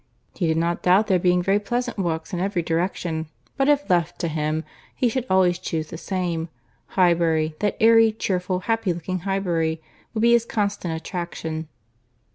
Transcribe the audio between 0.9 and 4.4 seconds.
there being very pleasant walks in every direction, but if left to